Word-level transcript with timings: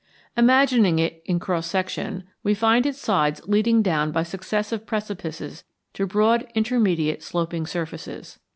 Imagining 0.35 0.97
it 0.97 1.21
in 1.25 1.37
cross 1.37 1.67
section, 1.67 2.23
we 2.41 2.55
find 2.55 2.87
its 2.87 2.97
sides 2.97 3.39
leading 3.47 3.83
down 3.83 4.11
by 4.11 4.23
successive 4.23 4.87
precipices 4.87 5.63
to 5.93 6.07
broad 6.07 6.47
intermediate 6.55 7.21
sloping 7.21 7.67
surfaces. 7.67 8.39